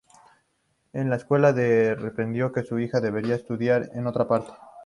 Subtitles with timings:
[0.93, 4.51] La escuela les respondió que su hija debería estudiar en otra parte.